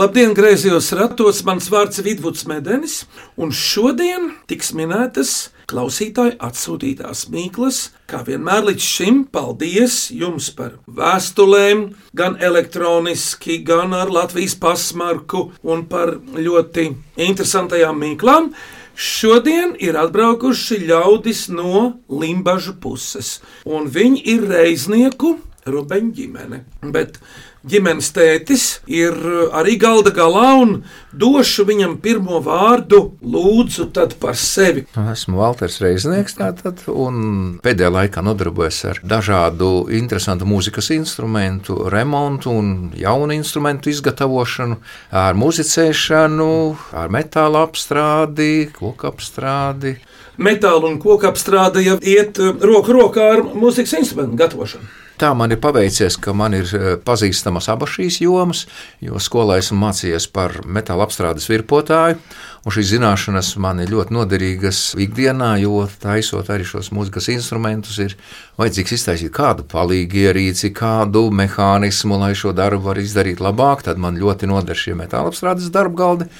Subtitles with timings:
[0.00, 3.02] Labdien, griezījos ratos, mans vārds ir Vidvuds Medenis,
[3.36, 7.80] un šodien tiks minētas klausītāju atsūtītās mīklas.
[8.08, 11.82] Kā vienmēr līdz šim, paldies jums par vēstulēm,
[12.16, 16.86] gan elektroniski, gan ar Latvijas pasmarku un par ļoti
[17.20, 18.54] interesantajām mīklām.
[18.96, 23.36] Šodien ir atbraukuši ļaudis no Limbaģa puses,
[23.68, 25.36] un viņi ir reiznieku
[25.68, 26.64] Rubeņa ģimene.
[26.88, 27.20] Bet
[27.66, 29.16] ģimenes tētis ir
[29.56, 30.74] arī galda galā un
[31.12, 34.86] došu viņam pirmo vārdu, lūdzu, tad par sevi.
[34.96, 42.70] Esmu Walters Reiznieks, tātad, un pēdējā laikā nodarbojos ar dažādu interesantu mūzikas instrumentu remontu un
[42.96, 44.80] jaunu instrumentu izgatavošanu,
[45.10, 46.52] ar muzicēšanu,
[46.96, 49.98] ar metāla apstrādi, koku apstrādi.
[50.40, 54.99] Metāla un koku apstrāde jau iet eh, roku rokā ar mūzikas instrumentu gatavošanu.
[55.20, 58.62] Tā man ir paveicies, ka man ir eh, pazīstamas abas šīs jomas,
[59.04, 62.16] jo skolā esmu mācījies par metāla apstrādes virpotāju,
[62.64, 68.16] un šīs zināšanas man ir ļoti noderīgas ikdienā, jo taisot arī šos mūzikas instrumentus, ir
[68.60, 73.84] vajadzīgs iztaisīt kādu palīgu ierīci, kādu mehānismu, lai šo darbu var izdarīt labāk.
[73.84, 76.30] Tad man ļoti noder šie metāla apstrādes darba galdi,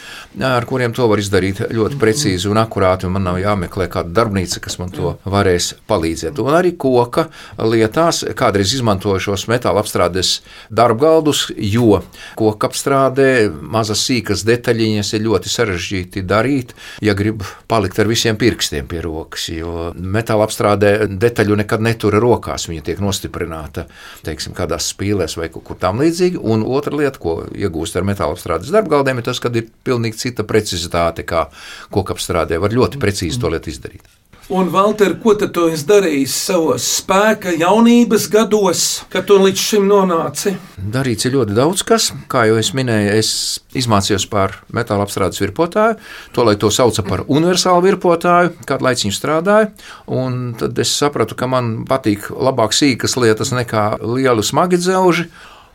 [0.45, 4.65] ar kuriem to var izdarīt ļoti precīzi un akurāti, un man nav jāmeklē kāda darbnīca,
[4.65, 6.41] kas man to varēs palīdzēt.
[6.41, 7.29] Un arī koka
[7.61, 10.41] lietās kādreiz izmantoju šos metāla apstrādes
[10.71, 12.01] darbgaldus, jo
[12.39, 18.89] koka apstrādē mazas sīkas detaļiņas ir ļoti sarežģīti darīt, ja grib palikt ar visiem pirkstiem
[18.91, 19.49] pie rokas.
[19.53, 23.87] Jo metāla apstrādē detaļu nekad netur rokās, viņa tiek nostiprināta
[24.27, 26.41] teiksim, kādās spīlēs vai kaut kur tam līdzīgi.
[26.41, 30.47] Un otra lieta, ko iegūst ar metāla apstrādes darbgaldiem, ir tas, ka ir pilnīgi cita
[30.49, 31.49] precizitāte, kā
[31.93, 34.17] koka apstrādē var ļoti precīzi to lietu izdarīt.
[34.51, 38.81] Un, Valter, ko tad tu esi darījis savos spēka jaunības gados,
[39.13, 40.57] kad tu līdz šim nonāci?
[40.91, 42.09] Darīts ir ļoti daudz kas.
[42.27, 43.31] Kā jau es minēju, es
[43.79, 46.01] izmācījos par metāla apstrādes virpotāju.
[46.35, 49.71] To, lai to sauca par universālu virpotāju, kādu laiciņu strādāju.
[50.19, 55.29] Un tad es sapratu, ka man patīk labāk sīkas lietas nekā lielu smagi dzelži.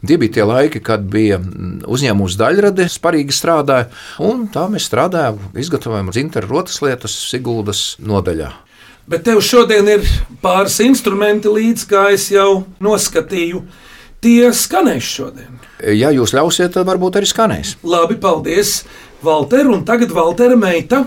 [0.05, 3.87] Tie bija tie laiki, kad bija uzņēmums daļrade, sparīgi strādāja,
[4.21, 8.51] un tā mēs strādājām, izgatavojām dzintaru rotas lietas Siguldas nodaļā.
[9.05, 10.05] Bet tev šodien ir
[10.41, 13.61] pāris instrumenti līdzi, kā es jau noskatīju.
[14.25, 15.59] Tie skanēs šodien.
[15.93, 17.75] Ja jūs ļausiet, tad varbūt arī skanēs.
[17.85, 18.79] Labi, paldies,
[19.25, 19.69] Valter.
[19.69, 21.03] Un tagad Valtera meita,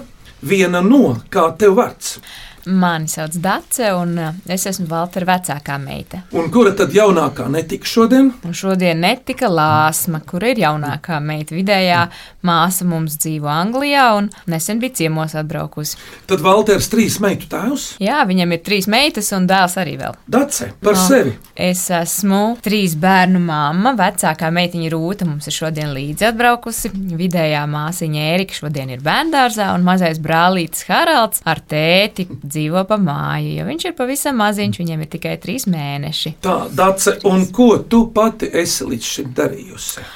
[0.47, 2.21] viena no, kā tev vārds.
[2.69, 6.19] Mani sauc Dace, un uh, es esmu Valtera vecākā meita.
[6.37, 8.27] Un kura tad jaunākā netika šodien?
[8.45, 11.55] Un šodien netika Lāsma, kur ir jaunākā meita.
[11.57, 12.03] Vidējā
[12.45, 15.97] māsa mums dzīvo Anglijā un nesen bija ciemos atbraukusi.
[16.29, 17.87] Tad Valters trīs meitu tēvs.
[18.05, 20.19] Jā, viņam ir trīs meitas un dēls arī vēl.
[20.29, 21.07] Dace par No.
[21.09, 21.33] sevi.
[21.57, 23.95] Es esmu trīs bērnu mamma.
[23.97, 26.93] Vecākā meitiņa Rūta mums ir šodien līdzi atbraukusi.
[27.17, 32.57] Vidējā māsiņa Ērika šodien ir bērngārzā, un mazais brālītis Haralds ar tēti dzīvo
[32.89, 33.57] pa māju.
[33.59, 36.35] Jo viņš ir pavisam maziņš, viņam ir tikai trīs mēneši.
[36.45, 40.07] Tā, Dace, un ko tu pati esi līdz šim darījusi?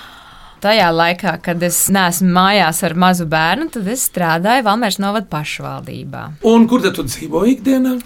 [0.63, 6.21] Tajā laikā, kad es neesmu mājās ar mazu bērnu, tad es strādāju Valmērs novada pašvaldībā.
[6.47, 7.97] Un kur tad tu dzīvo ikdienā?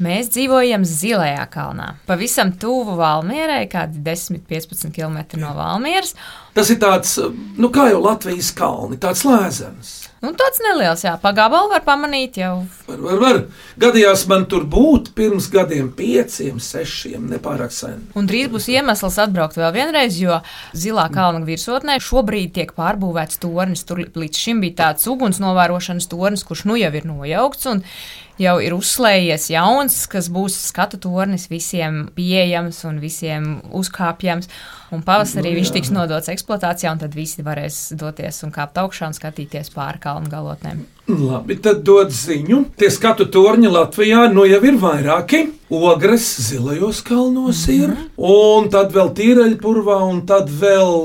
[0.00, 6.14] Mēs dzīvojam Zilajā kalnā, pavisam tuvu Valmierai, kādi 10-15 km no Valmieras.
[6.56, 7.18] Tas ir tāds,
[7.60, 10.09] nu kā jau Latvijas kalni, tāds lēzens.
[10.20, 12.66] Nu, tāds neliels, jā, pagabalu var pamanīt jau.
[12.84, 13.38] Var, var, var.
[13.80, 18.02] Gadījās man tur būt pirms gadiem, pieciem, sešiem, nepārāk sen.
[18.12, 20.42] Un drīz būs iemesls atbraukt vēl vienreiz, jo
[20.76, 23.86] Zilā kalna virsotnē šobrīd tiek pārbūvēts tornis.
[23.88, 27.70] Tur līdz šim bija tāds uguns novērošanas tornis, kurš nu jau ir nojaukts.
[28.40, 34.48] Jau ir uzslēdzies jauns, kas būs skatu tornis visiem pieejams un visiem uzkāpjams.
[34.96, 39.10] Un pavasarī Nu, viņš tiks nodots eksploatācijā, un tad visi varēs doties un kāpt augšā
[39.10, 40.80] un skatīties pāri kalnu galotnēm.
[41.08, 42.64] Labi, tad dod ziņu.
[42.78, 45.46] Tie skatu torņi Latvijā nu jau ir vairāki.
[45.70, 50.96] Ogres zilajos kalnos ir, un tad vēl tīreļpurvā, un tad vēl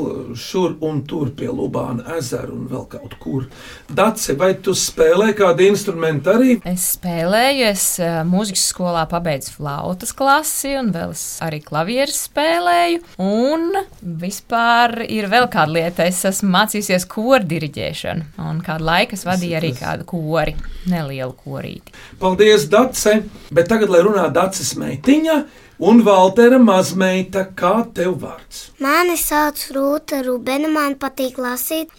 [0.42, 3.44] šur un tur pie Lubāna ezera un vēl kaut kur.
[3.86, 6.56] Dace, vai tu spēlē kādu instrumentu arī?
[6.66, 11.14] Es spēlēju, es eh, mūzikas skolā pabeidzu flautas klasi, un vēl
[11.46, 13.04] arī klavieres spēlēju.
[13.22, 13.70] Un
[14.02, 19.62] vispār ir vēl kāda lieta, es esmu mācījusies koru diriģēšanu, un kādu laiku es vadīju
[19.62, 20.56] arī kādu kori,
[20.90, 21.94] nelielu korīti.
[22.20, 23.22] Paldies, Dace!
[23.54, 25.44] Bet tagad, lai runā Daces meitiņa,
[25.76, 28.70] Un Valtera mazmeita, kā tev vārds?
[28.80, 31.92] Mani sauc Rūta Rubena, man patīk lasīt,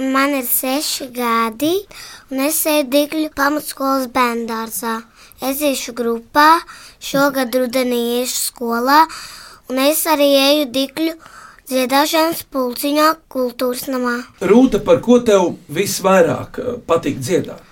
[0.00, 1.74] un man ir seši gadi,
[2.32, 4.94] un es eju Digļu pamatskolas bērndārzā.
[5.44, 6.62] Es iešu grupā,
[7.04, 9.02] šogad rudenī iešu skolā,
[9.68, 11.12] un es arī eju Digļu
[11.68, 14.18] dziedāšanas pulciņā kultūras namā.
[14.40, 17.64] Rūta, par ko tev visvairāk eh, patīk dziedāt?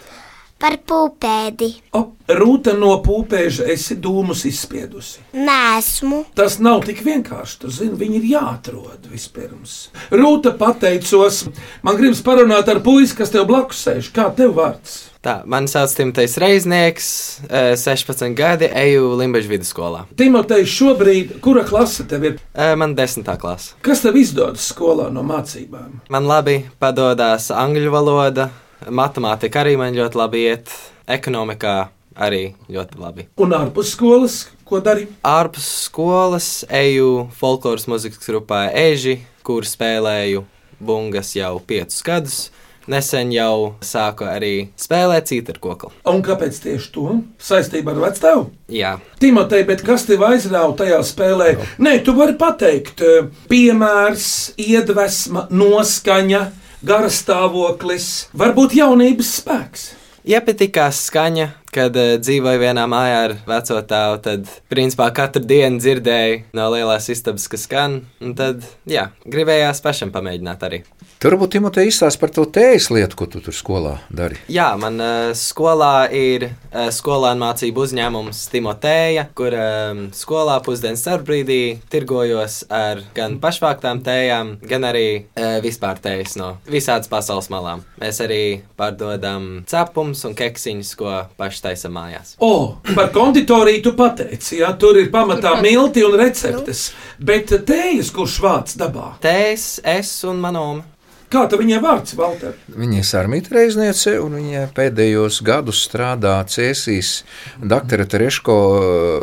[0.56, 1.66] Par pūpēdi.
[1.98, 2.00] O,
[2.32, 5.20] Rūta no pūpēža esi dūmus izspiedusi.
[5.36, 6.22] Nesmu.
[6.38, 7.58] Tas nav tik vienkārši.
[7.60, 9.74] Tu zini, viņi ir jāatrod vispirms.
[10.08, 11.42] Rūta pateicos,
[11.84, 14.08] man gribas parunāt ar puisi, kas tev blakus sēž.
[14.16, 14.96] Kā tev vārds?
[15.26, 17.06] Tā, mani sauc Timotejs Reiznieks,
[17.50, 20.04] eh, 16 gadi, eju Limbaģa vidusskolā.
[20.14, 22.36] Timotei, šobrīd, kura klase tev ir?
[22.54, 23.74] Man desmitā klasa.
[23.82, 25.96] Kas tev izdodas skolā no mācībām?
[26.14, 28.50] Man labi padodas angļu valoda,
[28.86, 30.70] matemātika arī man ļoti labi iet,
[31.08, 33.26] ekonomikā arī ļoti labi.
[33.42, 35.08] Un ārpus skolas, ko dari?
[35.26, 40.44] Ārpus skolas eju folkloras muzikas grupā Eži, kur spēlēju
[40.78, 42.38] bungas jau piecus gadus.
[42.86, 45.90] Nesen jau sāku arī spēlēt cītu ar kokli.
[46.06, 47.06] Un kāpēc tieši to?
[47.42, 48.44] Saistībā ar vecstāvu?
[48.70, 48.92] Jā,
[49.22, 51.48] Timotei, bet kas tev aizrāva tajā spēlē?
[51.82, 56.44] Nē, tu vari pateikt, eh, piemērs, iedvesma, noskaņa,
[56.86, 59.90] garastāvoklis, varbūt jaunības spēks.
[60.26, 64.20] iepatikās skaņa, kad uh, dzīvoju vienā mājā ar veco tēvu.
[64.24, 68.00] Tad, principā, katru dienu dzirdēju no lielās istabas, kas skan.
[68.24, 70.82] Un tad, jā, gribējās pašam pamēģināt arī.
[71.16, 74.36] Tur varbūt Timotei izstāsta par to tējas lietu, ko tu tur skolā dari.
[74.52, 81.60] Jā, man uh, skolā ir uh, skolānu mācību uzņēmums Timotēja, kur um, skolā pusdienas starpbrīdī
[81.92, 87.86] tirgojos ar gan pašvāktām tējām, gan arī uh, vispār tējas no visādas pasaules malām.
[88.02, 88.42] Mēs arī
[88.76, 92.34] pārdodam cepumus un keksiņus, ko paši taisam mājās.
[92.42, 98.40] O, par konditoriju tu pateici, jā, tur ir pamatā milti un receptes, bet tējas, kurš
[98.44, 99.14] vāc dabā?
[99.24, 100.95] Tējas, es un manoma.
[101.26, 102.54] Kā tu viņai vārds, Valter?
[102.70, 107.24] Viņa ir sarmīta reizniece, un viņa pēdējos gadus strādā Cēsīs
[107.58, 108.58] doktora Tereško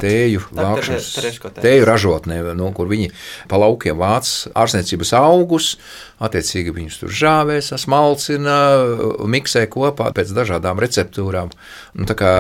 [0.03, 3.13] tēju vākšanas, Tereško tēju ražotnē, no kur viņi
[3.47, 5.69] pa laukiem vāc ārstniecības augus,
[6.23, 8.57] attiecīgi viņus tur žāvē, sasmalcina,
[9.23, 11.55] miksē kopā pēc dažādām receptūrām.
[11.95, 12.33] Un tā kā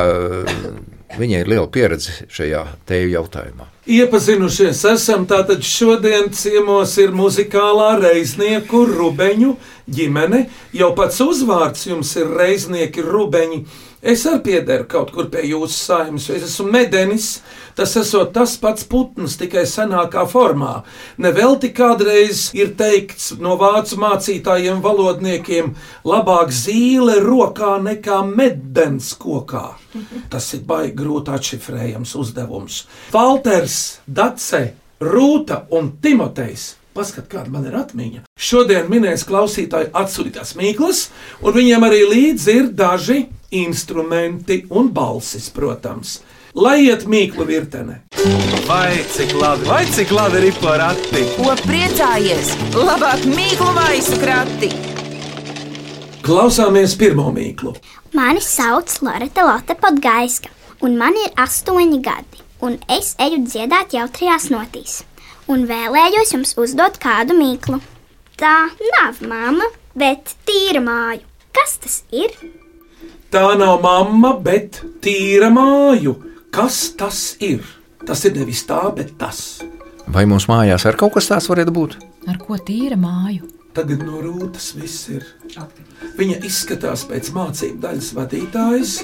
[1.19, 3.69] viņai ir liela pieredze šajā tēju jautājumā.
[3.83, 9.55] Iepazinušies esam, tātad šodien ciemos ir muzikālā reiznieku rubeņu
[9.91, 10.45] ģimene.
[10.73, 13.63] Jau pats uzvārds jums ir reiznieki rubeņi.
[14.03, 17.27] Es arī piederu kaut kur pie jūsu saimnes, es esmu medenis.
[17.73, 20.81] Tas esot tas pats putns, tikai senākā formā.
[21.23, 25.71] Nevelti kādreiz ir teikts no vācu mācītājiem, valodniekiem,
[26.03, 29.69] labāk zīle rokā nekā medens kokā.
[30.33, 32.81] Tas ir baigi grūti atšifrējams uzdevums.
[33.13, 34.65] Falters, Dace,
[34.99, 36.73] Rūta un Timotejs.
[36.93, 38.25] Paskat, kāda man ir atmiņa.
[38.37, 41.07] Šodien minēs klausītāju atsūtītās mīklas,
[41.41, 43.23] un viņiem arī līdzi ir daži
[43.61, 46.21] instrumenti un balsis, protams.
[46.53, 47.99] Lai iet mīklu virtenē.
[48.67, 51.23] Vai cik labi, vai cik labi ir porakti?
[51.35, 52.53] Ko priecājies?
[52.77, 54.69] Labāk mīklu maisu krati!
[56.23, 57.73] Klausāmies pirmo mīklu.
[58.15, 60.53] Mani sauc Lorita Lotte Podgaiska,
[60.85, 65.01] un man ir astoņi gadi, un es eju dziedāt jautrajās notīs,
[65.51, 67.81] un vēlējos jums uzdot kādu mīklu.
[68.39, 68.55] Tā
[68.93, 69.67] nav mamma,
[69.97, 71.25] bet tīra māju.
[71.53, 72.31] Kas tas ir?
[73.33, 76.11] Tā nav mamma, bet tīra māju.
[76.53, 77.63] Kas tas ir?
[78.05, 79.63] Tas ir nevis tā, bet tas.
[80.05, 81.97] Vai mums mājās ar kaut kas tāds varētu būt?
[82.29, 83.49] Ar ko tīra māju?
[83.73, 85.25] Tagad no rūtas viss ir.
[86.19, 88.95] Viņa izskatās pēc mācību daļas vadītājas,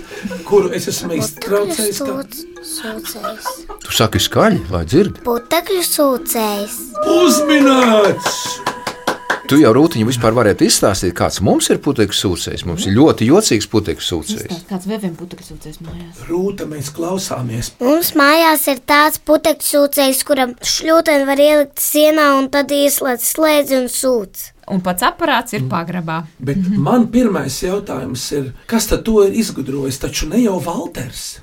[0.45, 2.03] kuru es esmu iztraucējis.
[2.69, 3.53] Sūcējs.
[3.81, 5.24] Tu saki skaļi, lai dzird.
[5.25, 6.81] Putekļu sūcējs.
[7.17, 8.43] Uzminēts!
[9.50, 12.63] Tu jau rūtiņu vispār varētu izstāstīt, kāds mums ir putekļu sūcējs.
[12.70, 14.60] Mums ir ļoti jocīgs putekļu sūcējs.
[14.70, 16.20] Kāds vēviem putekļs sūcēs mājās?
[16.27, 17.72] Rūta, mēs klausāmies.
[17.82, 23.79] Mums mājās ir tāds putekļu sūcējs, kuram šļūteni var ielikt sienā un tad ieslēgt slēdzi
[23.79, 24.46] un sūc.
[24.70, 26.20] Un pats aparāts ir pagrabā.
[26.38, 29.98] Bet man pirmais jautājums ir, kas tad to ir izgudrojis?
[30.06, 31.39] Taču ne jau Walters.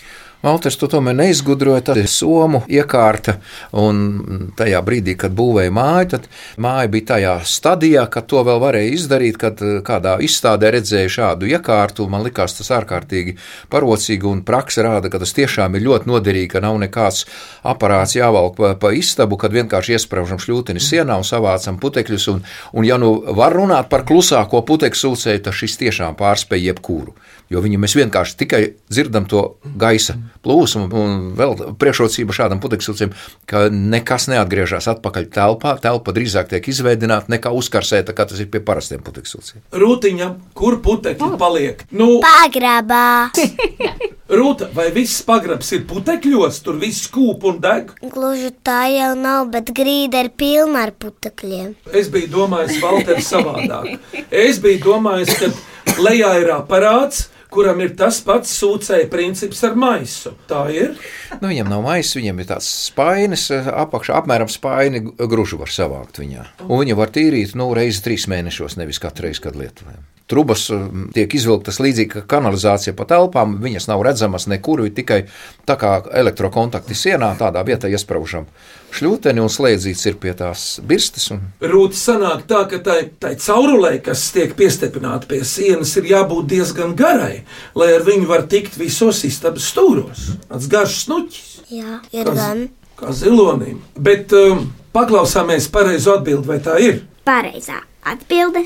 [0.47, 1.83] Valters to tomēr neizgudroja.
[1.89, 3.41] Tad ir somu iekārta,
[3.75, 6.29] un tajā brīdī, kad būvēja māju, tad
[6.63, 9.41] māja bija tajā stadijā, kad to vēl varēja izdarīt.
[9.43, 13.35] Kad eh, kādā izstādē redzēja šādu iekārtu, man likās tas ārkārtīgi
[13.73, 17.25] parocīgi, un praksa rāda, ka tas tiešām ir ļoti noderīgi, ka nav nekāds
[17.67, 22.29] aparāts jāvalk pa, pa istabu, kad vienkārši iesprāžam šļūteni sienā un savācam putekļus.
[22.37, 27.17] Un, un ja nu var runāt par klusāko putekļu sūcēju, tad šis tiešām pārspēj jebkuru.
[27.53, 28.61] Jo viņu mēs vienkārši tikai
[28.91, 29.43] dzirdam to
[29.79, 30.89] gaisa plūsmu.
[30.91, 33.15] Un vēl priekšrocība šādam putekļsilcim,
[33.47, 35.77] ka nekas neatgriežas atpakaļ telpā.
[35.83, 39.63] Telpa drīzāk tiek izveidināta nekā uzkarsēta, kā tas ir pie parastiem putekļsilciem.
[39.79, 41.87] Rūtiņa, kur putekļi paliek?
[41.95, 43.31] Nu, Pagrabā.
[44.27, 47.93] Rūta, vai viss pagrabs ir putekļos, tur viss kūp un deg?
[48.11, 51.77] Gluži tā jau nav, bet grīda ir pilna ar putekļiem.
[51.95, 53.93] Es biju domājis, Valter, savādāk.
[54.35, 60.35] Es biju domājis, ka lejā ir aparāts, kuram ir tas pats sūcēja princips ar maisu.
[60.51, 60.97] Tā ir.
[61.41, 66.51] Nu, viņam nav maisa, viņam ir tāds spainis, apakšā apmēram spaini gružu var savākt viņā.
[66.69, 70.05] Un viņu var tīrīt nu, reizi trīs mēnešos, nevis katru reizi, kad lietojam.
[70.27, 73.61] Trubas um, tiek izvilktas līdzīgi kā kanalizācija pa telpām.
[73.63, 75.21] Viņas nav redzamas nekur, ir tikai
[75.69, 78.49] tā kā elektrokontakti sienā, tādā vietā iesprāžam
[78.97, 81.29] šļūteni un slēdzīts ir pie tās birstes.
[81.35, 81.45] Un...
[81.63, 86.97] Rūta sanāk tā, ka tai, tai caurulē, kas tiek piestiprināta pie sienas, ir jābūt diezgan
[86.99, 87.45] garai,
[87.79, 90.31] lai ar viņu var tikt visos istabas stūros.
[90.49, 91.53] Tas garš snuķis.
[91.71, 92.41] Jā, ir Kas?
[92.41, 92.67] gan.
[92.97, 93.83] Kā zilonim.
[94.01, 97.03] Bet um, paklausāmies pareizo atbildi, vai tā ir?
[97.29, 98.65] Pareizā atbilde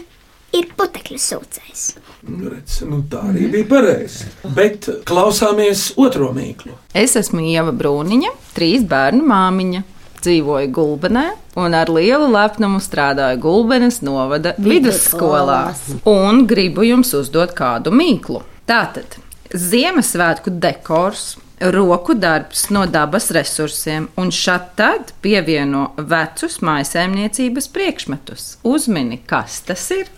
[0.56, 1.84] ir putekļu sūcējs.
[2.28, 4.28] Nu, redz, nu, tā arī bija pareizi.
[4.56, 6.74] Bet klausāmies otro mīklu.
[6.96, 9.86] Es esmu Ieva Brūniņa, trīs bērnu māmiņa.
[10.20, 11.24] Dzīvoju Gulbenē
[11.56, 15.70] un ar lielu lepnumu strādāju Gulbenes novada vidusskolā.
[16.04, 18.42] Un gribu jums uzdot kādu mīklu.
[18.68, 19.16] Tātad
[19.50, 21.32] Ziemassvētku dekors,
[21.74, 28.46] roku darbs no dabas resursiem un šad tad pievieno vecus maisaimniecības priekšmetus.
[28.62, 30.12] Uzmini, kas tas ir?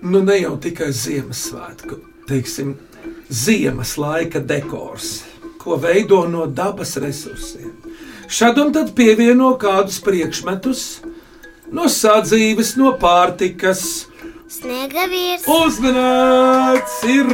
[0.00, 2.74] Nu, ne jau tikai Ziemassvētku, teiksim,
[3.28, 5.20] ziemas laika dekors,
[5.60, 7.74] ko veido no dabas resursiem.
[8.30, 10.84] Šad un tad pievieno kādus priekšmetus
[11.74, 13.84] no sadzīves, no pārtikas.
[14.50, 15.46] Sniega vīrs.
[15.50, 17.30] Uzmanīts ir!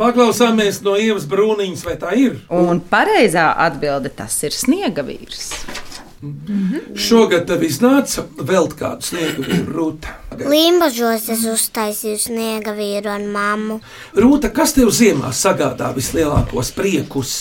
[0.00, 2.38] Paklausāmies no Ievas brūniņas, vai tā ir?
[2.48, 5.50] Un pareizā atbilde tas ir sniega vīrs.
[7.00, 10.12] Šogad tev iznāca vēl kādu sniegu vīru rūta.
[10.40, 13.78] Limbažos es uztaisīju sniega vīru un mammu.
[14.20, 17.36] Rūta, kas tev ziemā sagādā vislielākos priekus?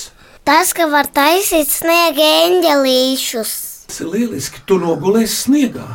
[0.47, 3.55] Tas, ka var taisīt sniega eņģelīšus.
[3.89, 5.89] Tas ir lieliski, tu nogulēsi sniegā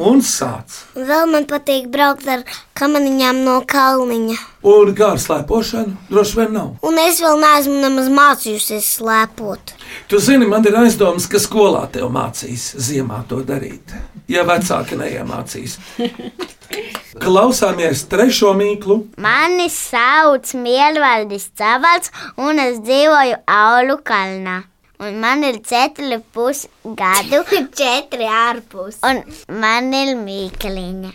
[0.00, 0.80] un sāc.
[0.96, 2.44] Un vēl man patīk braukt ar
[2.78, 4.36] kamaniņām no kalniņa.
[4.70, 5.96] Un kā ar slēpošanu?
[6.10, 6.70] Droši vien nav.
[6.86, 9.74] Un es vēl neesmu nemaz mācījusies slēpot.
[10.08, 13.94] Tu zini, man ir aizdomas, ka skolā tev mācīs ziemā to darīt.
[14.30, 15.78] Ja vecāki neiemācīs.
[17.24, 19.00] Klausāmies trešo mīklu.
[19.20, 24.60] Mani sauc Mielvaldis Cavals, un es dzīvoju Aulu kalnā.
[25.00, 27.40] Un man ir četri pusi gadu,
[27.80, 28.98] Četri ārpus.
[29.06, 29.22] un
[29.60, 31.12] man ir mīkliņa.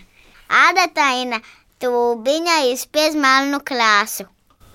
[0.70, 1.40] Adataina
[1.82, 4.26] tūbiņa izspiež melnu krāsu.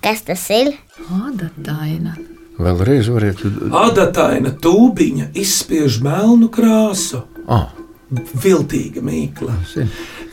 [0.01, 0.73] Kas tas ir?
[1.11, 2.15] Adataina.
[2.61, 3.41] Vēlreiz variet.
[3.73, 7.23] Adataina tūbiņa izspiež melnu krāsu.
[7.47, 7.69] Ah,
[8.11, 9.55] Viltīga mīkla.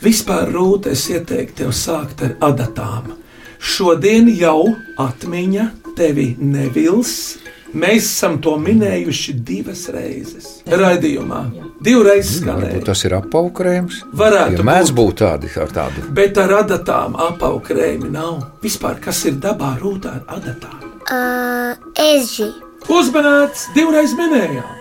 [0.03, 3.13] Vispār rūtē es ieteiktu tev sākt ar adatām.
[3.59, 4.67] Šodien jau
[4.99, 5.69] atmiņa
[5.99, 7.37] tevi nevils.
[7.69, 10.47] Mēs esam to minējuši divas reizes.
[10.65, 11.41] Radījumā
[11.85, 12.81] divreiz skanēja.
[12.87, 13.99] tas ir apaukrējums.
[14.17, 16.07] Varētu Ja mēdz būt tādi ar tādu.
[16.17, 18.39] Bet ar adatām apaukrējumi nav.
[18.63, 20.79] Vispār kas ir dabā rūtā ar adatām?
[21.09, 22.49] Uh, eži.
[22.89, 24.75] Uzmanīts, divreiz minējām.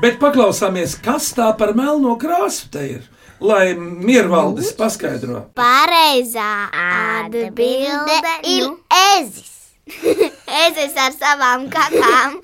[0.00, 3.04] Bet paklausāmies, kas tā par melno krāsu te ir.
[3.40, 5.50] Lai miervaldis paskaidro.
[5.56, 8.16] Pareizā atbilde
[8.48, 8.70] ir
[9.20, 9.55] ezis.
[10.66, 12.40] ezis ar savām kakām.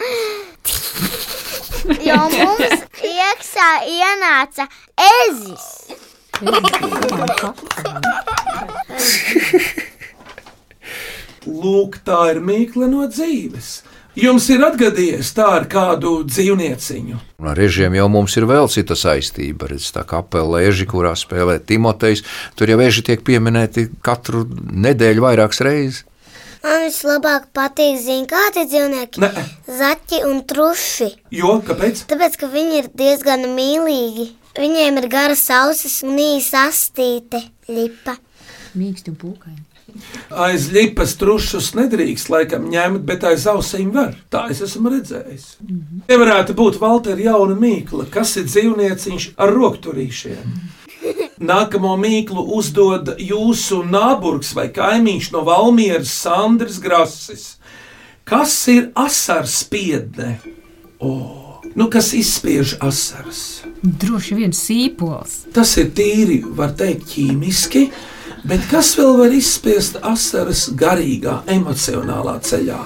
[2.07, 4.69] Jo mums iekšā ienāca
[5.27, 5.65] ezis.
[11.43, 13.73] Lūk, tā ir mīkla no dzīves.
[14.23, 17.19] Jums ir atgadījies tā ar kādu dzīvnieciņu.
[17.41, 19.71] Un Ar režiem jau mums ir vēl cita saistība.
[19.73, 22.23] Redz, tā kā apelēži, kurā spēlē Timotejs,
[22.55, 24.45] tur jau vēži tiek pieminēti katru
[24.87, 26.05] nedēļu vairākas reizes.
[26.63, 29.31] Man vislabāk patīk, zina, kādi dzīvnieki Nē.-
[29.81, 31.11] zaķi un truši.
[31.35, 32.05] Jo, kāpēc?
[32.07, 34.31] Tāpēc, ka viņi ir diezgan mīlīgi.
[34.55, 38.17] Viņiem ir garas ausis un īsa astīte, lipa.
[38.77, 39.65] Mīksti un pūkaini.
[40.31, 44.15] Aiz lipas trušus nedrīkst laikam ņemt, bet aiz ausīm var.
[44.31, 45.49] Tā es esmu redzējis.
[46.07, 50.55] Te varētu būt Valter jauna mīkla, kas ir dzīvnieciņš ar rokturīšiem.
[51.43, 57.47] Nākamo mīklu uzdod jūsu nāburgs vai kaimiņš no Valmieras Sandrs Grasis.
[58.25, 60.37] Kas ir asars spiedne?
[61.03, 61.11] O,
[61.75, 63.63] nu kas izspiež asaras?
[63.83, 65.49] Droši vien sīpols.
[65.55, 67.89] Tas ir tīri, var teikt, ķīmiski,
[68.43, 72.79] Bet kas vēl var izspiest asaras garīgā, emocionālā ceļā?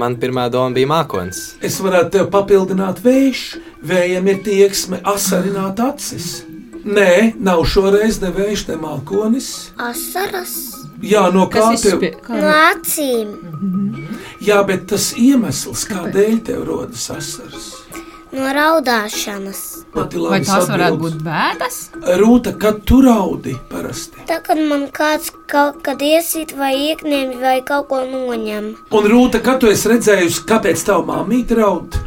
[0.00, 1.42] Man pirmā doma bija mākslinieks.
[1.60, 3.42] Es varētu tev papildināt vējš,
[3.84, 6.30] vējam ir tieksme asarināt acis.
[6.84, 9.48] Nē, nav šoreiz ne vējš, ne mākonis.
[9.78, 10.54] Asaras
[11.02, 12.02] Jā, no kā Kas tev?
[12.28, 13.32] no acīm,
[14.42, 17.68] Jā, bet tas iemesls, kādēļ tev rodas asaras.
[18.32, 19.60] No raudāšanas.
[19.92, 21.78] Vai tās varētu būt bēdas?
[22.20, 24.24] Rūta, kad tu raudi parasti.
[24.28, 28.70] Tā kad man kāds kaut kad iesīt vai iekņem vai kaut ko noņem.
[28.96, 31.98] Un Rūta, kad tu esi redzējusi, kāpēc tava māmīte raud?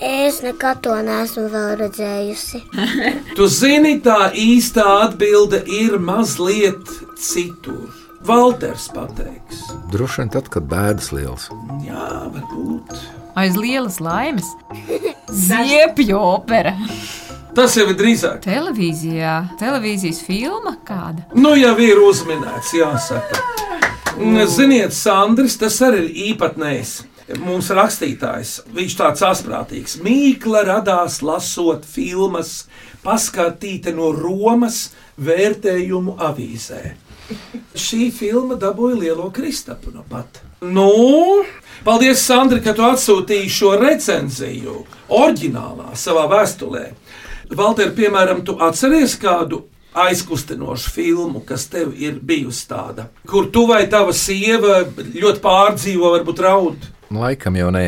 [0.00, 2.62] Es nekad to neesmu vēl redzējusi.
[3.36, 7.88] Tu zini, tā īstā atbilde ir mazliet citur.
[8.28, 9.60] Valters pateiks,
[9.92, 11.46] Droši vien tad, kad bēdas liels.
[11.86, 12.96] jā, varbūt.
[13.38, 14.48] Aiz lielas laimes.
[15.48, 16.74] Ziepju opera.
[17.54, 18.40] Tas jau ir drīzāk.
[18.44, 21.24] Televīzijā, televīzijas filma kāda.
[21.38, 23.42] Nu, jau ir uzminēts, jāsaka.
[24.18, 26.96] Un, Ziniet, Sandrs, tas arī ir īpatnējs.
[27.44, 29.98] Mums rakstītājs, viņš tāds asprātīgs.
[30.02, 32.62] Mīkla radās lasot filmas,
[33.04, 34.88] paskatīta no Romas
[35.20, 36.82] vērtējumu avīzē.
[37.78, 40.40] Šī filma dabūja lielo kristapu no pat.
[40.64, 41.44] Nu,
[41.84, 44.82] paldies, Sandra, ka tu atsūtīji šo recenziju
[45.14, 46.86] oriģinālā savā vēstulē.
[47.56, 49.62] Valter, piemēram, tu atceries kādu
[49.98, 56.44] aizkustinošu filmu, kas tev ir bijusi tāda, kur tu vai tava sieva ļoti pārdzīvo, varbūt
[56.44, 56.92] raud.
[57.14, 57.86] Laikam jau nē.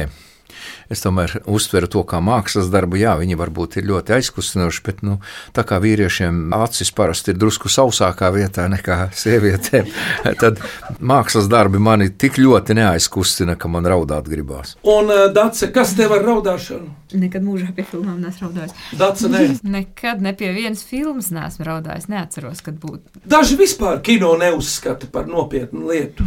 [0.90, 2.98] Es tomēr uztveru to kā mākslas darbu.
[2.98, 5.20] Jā, viņi varbūt ir ļoti aizkustinoši, bet nu,
[5.54, 9.86] tā kā vīriešiem acis parasti ir drusku sausākā vietā nekā sievietēm,
[10.42, 10.58] tad
[10.98, 14.74] mākslas darbi mani tik ļoti neaizkustina, ka man raudāt gribās.
[14.82, 16.99] Un, uh, Dace, kas tev ar raudāšanu?
[17.16, 18.74] Nekad mūžā pie filmām neesmu raudājis.
[18.98, 19.42] Dace, nē.
[19.76, 22.08] Nekad ne pie vienas filmas neesmu raudājis.
[22.12, 23.22] Neatceros, kad būtu.
[23.30, 26.26] Daži vispār kino neuzskata par nopietnu lietu.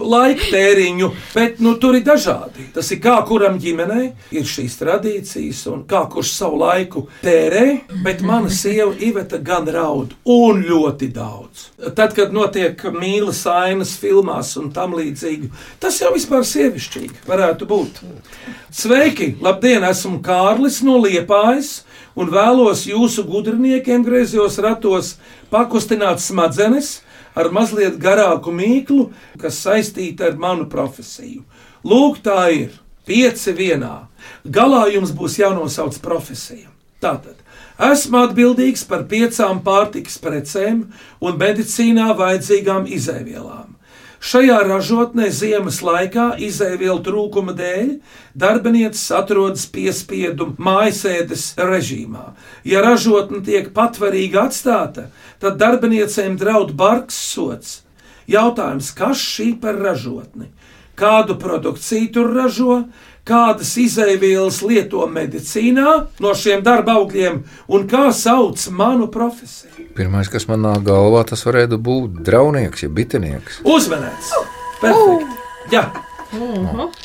[0.00, 2.70] Laika tēriņu, bet nu, tur ir dažādi.
[2.74, 7.66] Tas ir kā kuram ģimenei ir šīs tradīcijas, un kā kurš savu laiku tērē.
[8.04, 11.66] Bet mana sieva Iveta gan raud, un ļoti daudz.
[11.96, 15.50] Tad, kad notiek mīlas ainas filmās un tam līdzīgi,
[15.82, 18.02] tas jau vispār sievišķīgi varētu būt.
[18.70, 19.34] Sveiki!
[19.42, 19.84] Labdien!
[19.84, 21.80] Esmu Kārlis no Liepājas!
[22.18, 25.14] un vēlos jūsu gudriniekiem griezos ratos
[25.52, 27.00] pakustināt smadzenes
[27.38, 31.44] ar mazliet garāku mīklu, kas saistīta ar manu profesiju.
[31.86, 32.74] Lūk, tā ir
[33.08, 34.10] pieci vienā.
[34.44, 36.68] Galā jums būs jānosauc profesija.
[37.00, 37.38] Tātad.
[37.80, 40.82] Esmu atbildīgs par piecām pārtikas precēm
[41.24, 43.78] un medicīnā vajadzīgām izēvielām.
[44.20, 47.94] Šajā ražotnē ziemas laikā izēvielu trūkuma dēļ
[48.36, 52.26] darbinieces atrodas piespiedu mājasēdes režīmā.
[52.68, 55.06] Ja ražotne tiek patvarīgi atstāta,
[55.40, 57.78] tad darbiniecēm draud bargs sots.
[58.28, 60.50] Jautājums, kas šī par ražotni?
[61.00, 62.82] Kādu produkciju tur ražo,
[63.28, 69.90] kādas izēvielas lieto medicīnā no šiem darba augļiem un kā sauc manu profesiju?
[69.96, 73.62] Pirmais, kas man nāk galvā, tas varētu būt draunieks, ja bitinieks.
[73.68, 74.32] Uzmanīts!
[74.80, 75.36] Perfekti!
[75.74, 75.88] Jā!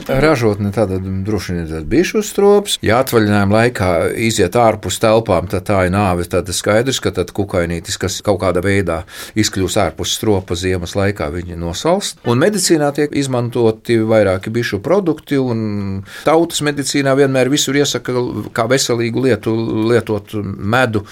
[0.07, 2.77] Ražotne tāda droši vien ir tāds bijušs strops.
[2.85, 3.89] Ja atvaļinājuma laikā
[4.27, 6.27] iziet ārpus telpām, tad tā ir nāve.
[6.29, 9.01] Tad skaidrs, ka tad kukainītis, kas kaut kādā veidā
[9.37, 12.21] izkļūs ārpus stropa ziemas laikā, viņi nosalst.
[12.29, 18.13] Un medicīnā tiek izmantoti vairāki bišu produkti, un tautas medicīnā vienmēr visur iesaka,
[18.55, 19.55] kā veselīgu lietu
[19.89, 21.05] lietot medu,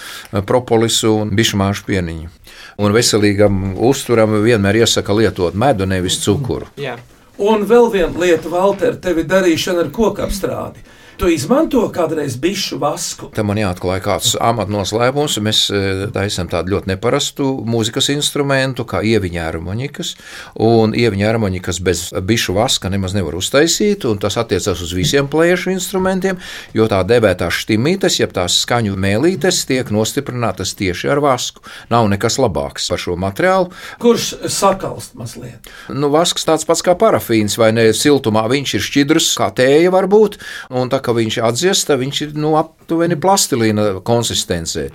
[0.45, 2.29] propolisu un bišmāšu pieniņu.
[2.83, 6.69] Un veselīgam uzturam vienmēr iesaka lietot medu, nevis cukuru.
[6.81, 6.97] Jā.
[7.41, 10.83] Un vēl viena lieta, Valter, tev ir darīšana ar kokapstrādi.
[11.23, 13.29] Tu izmanto kādreiz bišu vasku.
[13.31, 15.37] Tam man jāatklāj kāds amatnoslēpums.
[15.39, 20.17] Mēs eh, taisām tādu ļoti neparastu mūzikas instrumentu, kā ieviņā harmonikas.
[20.59, 25.71] Un ieviņā harmonikas bez bišu vaska nemaz nevar uztaisīt, un tas attiecas uz visiem plēšu
[25.71, 26.41] instrumentiem,
[26.75, 31.63] jo tā devētās štimītes, jeb tās skaņu mēlītes, tiek nostiprinātas tieši ar vasku.
[31.87, 33.71] Nav nekas labāks par šo materiālu.
[34.03, 35.71] Kurš sakalst mazliet?
[35.87, 37.87] Nu, vasks tāds pats kā parafīns, vai ne?
[37.95, 40.41] Siltumā viņš ir šķidrs, kā tēja var būt,
[40.75, 44.87] un tā kā viņš atdzies, tad viņš ir nu, aptuveni plastilīna konsistencē,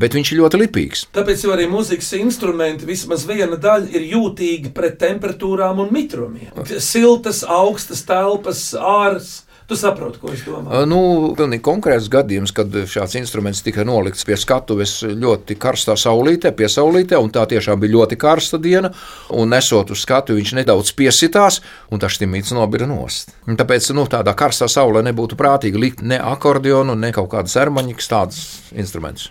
[0.00, 1.04] bet viņš ir ļoti lipīgs.
[1.16, 6.64] Tāpēc arī mūzikas instrumenti vismaz viena daļa ir jūtīga pret temperatūrām un mitrumiem.
[6.78, 9.36] Siltas, augstas telpas, āras.
[9.68, 10.86] Tu saproti, ko es domāju?
[10.88, 10.98] Nu,
[11.36, 17.28] pilnīgi konkrēts gadījums, kad šāds instruments tika nolikts pie skatuves ļoti karstā saulītē, piesaulītē, un
[17.34, 18.88] tā tiešām bija ļoti karsta diena,
[19.36, 21.60] un nesot uz skatu, viņš nedaudz piesitās,
[21.92, 23.34] un tas štimīts nobira nost.
[23.44, 28.08] Un tāpēc, nu, tādā karstā saulē nebūtu prātīgi likt ne akordionu, ne kaut kādas ermaņikas,
[28.08, 28.40] tādus
[28.72, 29.28] instrumentus.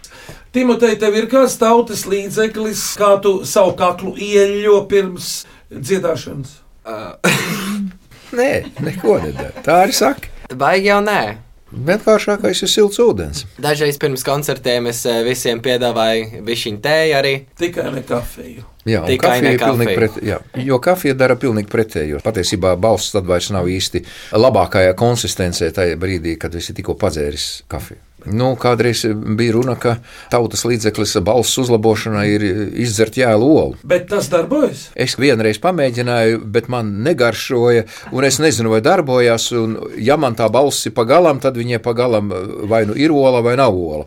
[0.54, 6.60] Timotei, tev ir kāds tautas līdzeklis, kā tu savu kaklu ieļo pirms dziedāšanas?
[8.38, 8.54] Nē,
[8.86, 9.52] neko nedara.
[9.66, 10.30] Tā arī saka.
[10.54, 11.20] Baigi jau nē.
[11.68, 13.42] Vienkāršākais ir silts ūdens.
[13.60, 17.34] Dažreiz pirms koncertiem es eh, visiem piedāvāju bišķiņu tēju arī.
[17.60, 18.64] Tikai ne kafiju.
[18.88, 19.96] Jā, un Tikai kafija ne kafija.
[20.00, 22.22] pret, jā, jo kafija dara pilnīgi pretējo.
[22.24, 24.06] Patiesībā balss tad vairs nav īsti
[24.40, 28.00] labākajā konsistencē tajā brīdī, kad esi tikko padzēris kafiju.
[28.28, 29.06] Nu, kādreiz
[29.38, 29.98] bija runa, ka
[30.32, 32.46] tautas līdzeklis balss uzlabošanai ir
[32.84, 33.80] izdzert jēlu olu.
[33.88, 34.88] Bet tas darbojas.
[34.96, 39.52] Es vienreiz pamēģināju, bet man negaršoja, un es nezinu, vai darbojās.
[39.56, 42.32] un Ja man tā balss ir pagalam, tad viņai pagalam
[42.70, 44.06] vai nu ir ola vai nav ola.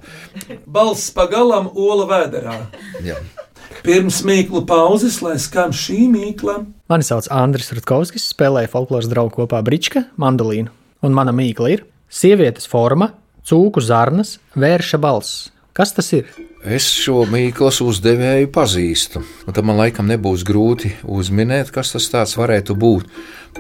[0.67, 2.57] Balss pagalam, ola vēderā.
[3.05, 3.19] Jā.
[3.81, 6.59] Pirms mīklu pauzes, lai skan šī mīkla.
[6.91, 10.69] Mani sauc Andris Rutkovskis, spēlēju folkloras draugu kopā Brička, mandolīnu.
[11.07, 13.15] Un mana mīkla ir sievietes forma,
[13.47, 15.51] cūku zarnas, vērša balss.
[15.77, 16.27] Kas tas ir?
[16.67, 19.23] Es šo mīklas uzdevēju pazīstu.
[19.47, 23.07] Un tad man laikam nebūs grūti uzminēt, kas tas tāds varētu būt.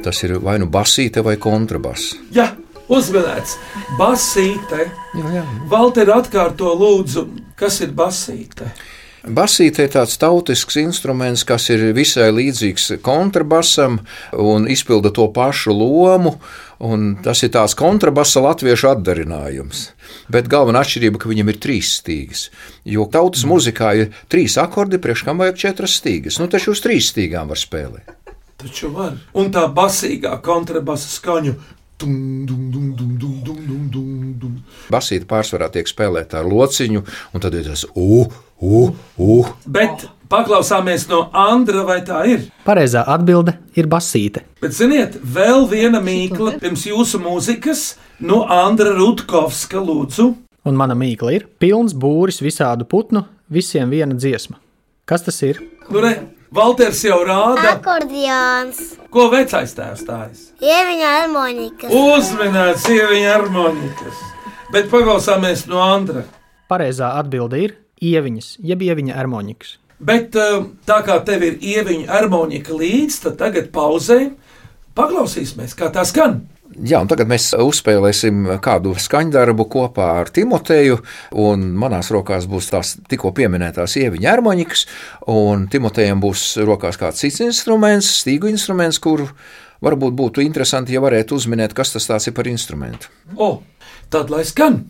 [0.04, 2.18] Tas ir vai nu basīte vai kontrabass.
[2.34, 2.50] Jā,
[2.92, 3.56] uzmanīts.
[3.96, 4.90] Basīte.
[5.16, 5.44] Jā, jā.
[5.70, 7.24] Valter, atkārto lūdzu,
[7.56, 8.68] kas ir basīte?
[9.20, 13.98] Basīte ir tāds tautisks instruments, kas ir visai līdzīgs kontrabasam
[14.32, 16.38] un izpilda to pašu lomu.
[17.24, 19.90] Tas ir tāds kontrabasa latviešu atdarinājums.
[20.32, 22.46] Bet galvenā atšķirība ir, ka viņam ir trīs stīgas.
[22.88, 26.40] Jo tautas muzikā ir trīs akordi, priekš kam vajag četras stīgas.
[26.40, 28.16] Nu, taču uz trīs stīgām var spēlēt.
[28.60, 29.20] Taču var.
[29.36, 31.58] Un tā basīgā kontrabasa skaņu.
[34.90, 38.26] Basīta pārsvarā tiek spēlēta ar lociņu, un tad ir tas uh,
[38.60, 39.50] uh, uh.
[39.66, 42.46] Bet paklausāmies no Andra, vai tā ir?
[42.66, 44.44] Pareizā atbilde ir basīte.
[44.62, 47.84] Bet ziniet, vēl viena mīkla pirms jūsu mūzikas
[48.20, 50.30] no Andra Rutkovska lūdzu.
[50.68, 54.60] Un mana mīkla ir pilns būris visādu putnu, visiem viena dziesma.
[55.08, 55.58] Kas tas ir?
[55.88, 56.12] Nu, re,
[56.50, 58.78] Valters jau rāda, Akordions,
[59.14, 60.40] ko vecais tēvs stājas.
[60.58, 61.92] ieviņa harmonikas.
[61.94, 64.24] Uzminēts sieviņa harmonikas.
[64.74, 66.24] Bet paklausāmies no Andra.
[66.70, 69.76] Pareizā atbilde ir ieviņas, jeb ieviņa harmonikas.
[70.00, 74.18] Bet eh, tā kā tev ir ieviņa harmonika līdzi, tad tagad pauzē
[74.98, 76.40] paklausīsimies, kā tā skan.
[76.80, 81.00] Jā, tagad mēs uzspēlēsim kādu skaņdarbu kopā ar Timoteju.
[81.80, 84.86] Manās rokās būs tās tikko pieminētās ieviņa harmonikas,
[85.28, 89.28] un Timotejam būs rokās kāds cits instruments, stīgu instruments, kuru
[89.84, 93.12] varbūt būtu interesanti, ja varētu uzminēt, kas tas ir par instrumentu.
[93.36, 93.58] O,
[94.12, 94.82] tad lai skan!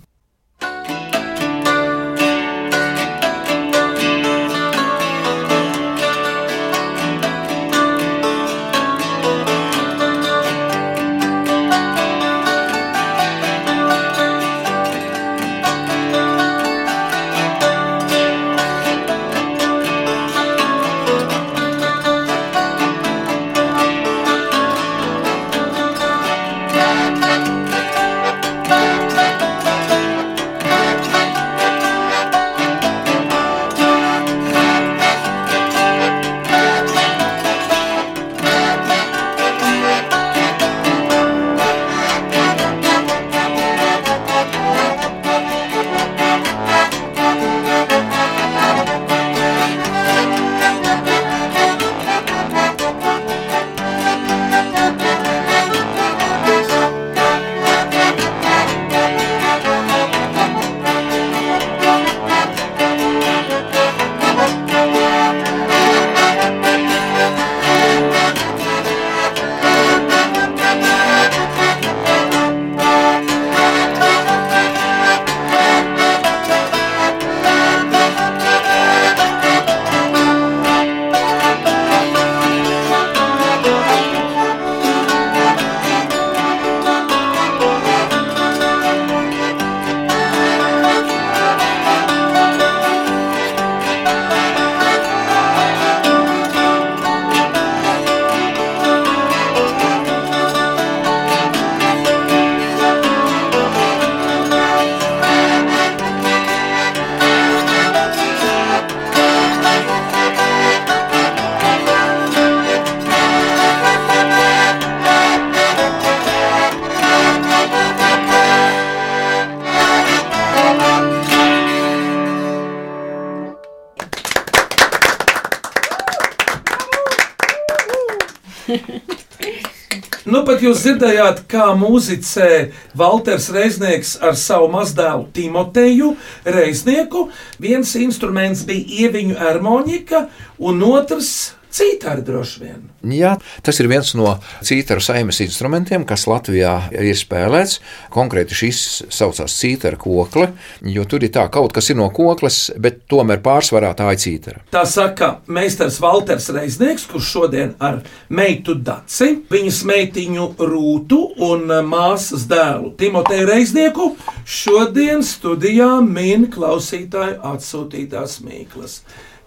[130.81, 136.15] Jūs dzirdējāt, kā mūzicē Walters Reiznieks ar savu mazdēlu Timoteju
[136.45, 137.29] Reiznieku.
[137.61, 142.81] Viens instruments bija ieviņu harmonika, un otrs Cītāri droši vien.
[143.17, 143.33] Jā,
[143.65, 144.35] tas ir viens no
[144.67, 147.79] cītaru saimes instrumentiem, kas Latvijā ir spēlēts.
[148.13, 150.51] Konkrēti šis saucās cītara kokle,
[150.85, 154.61] jo tur ir tā, kaut kas ir no kokles, bet tomēr pārsvarā tā ir cītara.
[154.75, 162.45] Tā saka meistars Walters Reiznieks, kurš šodien ar meitu Daci, viņas meitiņu Rūtu un māsas
[162.51, 164.13] dēlu Timoteju Reiznieku
[164.45, 169.01] šodien studijā min klausītāju atsūtītās mīklas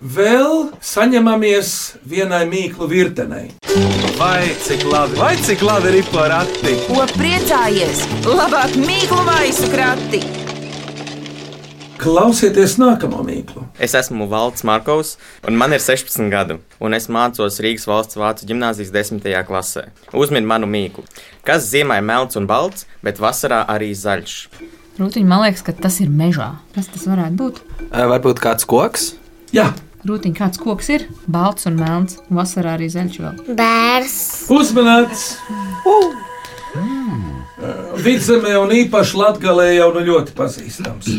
[0.03, 1.69] vēl saņemamies
[2.03, 3.53] vienai mīklu virtenei.
[4.19, 6.75] Vai cik labi, vai cik labi ir porakti?
[6.89, 8.03] Ko priecājies?
[8.27, 10.19] Labāk mīklu maisu krati!
[12.03, 13.63] Klausieties nākamo mīklu.
[13.79, 15.13] Es esmu Valds Markovs,
[15.47, 19.23] un man ir 16 gadu, un es mācos Rīgas valsts vācu gimnāzijas 10.
[19.47, 19.85] klasē.
[20.11, 21.05] Uzmini manu mīklu.
[21.47, 24.35] Kas ziemā ir melns un balts, bet vasarā arī zaļš?
[24.99, 26.57] Rūtiņ, man liekas, ka tas ir mežā.
[26.75, 27.63] Kas tas varētu būt?
[27.95, 29.13] Varbūt kāds koks?
[29.55, 29.71] Jā.
[30.03, 31.05] Rūtiņ, kāds koks ir?
[31.31, 33.55] Balts un melns, vasarā arī zaļš vēl.
[33.55, 34.17] Bērs.
[34.51, 35.29] Uzmanīts!
[35.87, 36.11] Uh.
[38.03, 41.11] Vidzemē un īpaši Latvijā jau nu ļoti pazīstams.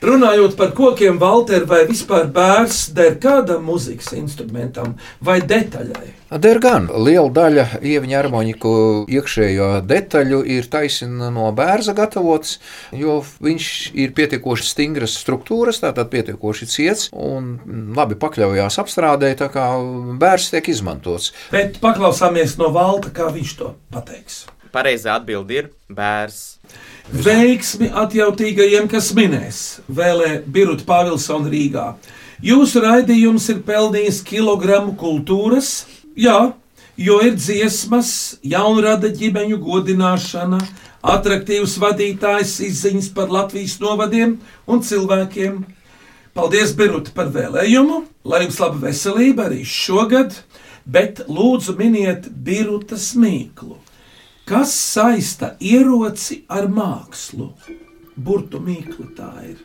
[0.00, 6.06] Runājot par kokiem, Valter, vai vispār bērns der kādam mūzikas instrumentam vai detaļai?
[6.40, 8.72] Der gan liela daļa ieviņa harmoniku
[9.12, 12.54] iekšējo detaļu ir taisna no bērza gatavots,
[12.96, 13.66] jo viņš
[14.00, 17.58] ir pietiekoši stingras struktūras, tātad pietiekoši ciets un
[17.98, 19.66] labi pakļaujās apstrādē, tā kā
[20.22, 21.34] bērs tiek izmantots.
[21.52, 24.46] Bet paklausāmies no Valta, kā viņš to pateiks.
[24.70, 26.60] Pareizā atbilde ir bērs.
[27.10, 31.86] Veiksmi atjautīgajiem, kas minēs, vēlē Birta Pāvilsona Rīgā.
[32.40, 36.52] Jūsu raidījums ir pelnījis kilogramu kultūras, jā,
[36.94, 40.62] jo ir dziesmas, jaunrada ģimeņu godināšana,
[41.16, 44.38] attraktīvs vadītājs izziņas par Latvijas novadiem
[44.70, 45.60] un cilvēkiem.
[46.38, 50.38] Paldies, Birta, par vēlējumu, lai jums laba veselība arī šogad,
[50.86, 53.80] bet lūdzu miniet Birtas mīklu.
[54.50, 57.52] Kas saista ieroci ar mākslu?
[58.18, 59.60] Burtu mīkla tā ir.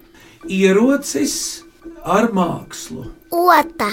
[0.45, 1.63] Ierocis
[2.05, 3.07] ar mākslu.
[3.33, 3.89] Ota,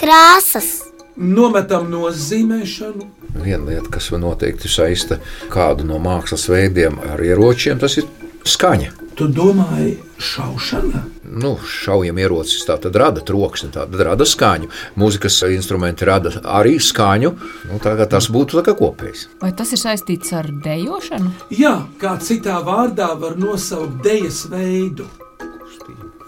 [0.00, 0.78] krāsas,
[1.14, 3.04] Nometam nozīmēšanu.
[3.36, 5.20] Viena lieta, kas man noteikti saista
[5.52, 8.08] kādu no mākslas veidiem ar ieročiem, tas ir
[8.44, 8.92] skaņa.
[9.14, 11.04] Tu domāji, šaušana?
[11.34, 14.68] Nu, šaujam ierocis tā tad rada troksni, tā tad rada skaņu.
[14.98, 17.30] Mūzikas instrumenti rada arī skaņu.
[17.70, 19.28] Nu, tagad tas būtu tā kā kopējs.
[19.42, 21.30] Vai tas ir saistīts ar dejošanu?
[21.54, 25.06] Jā, kā citā vārdā var nosaukt dēļas veidu.